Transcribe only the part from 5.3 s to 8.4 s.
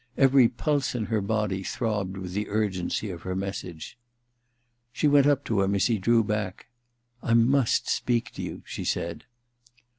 to him as he drew back. * I must speak